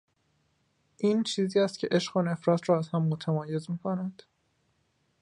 این 0.97 1.23
چیزی 1.23 1.59
است 1.59 1.79
که 1.79 1.87
عشق 1.91 2.17
و 2.17 2.21
نفرت 2.21 2.69
را 2.69 2.79
از 2.79 2.87
هم 2.89 3.03
متمایز 3.03 3.69
میکند. 3.71 4.23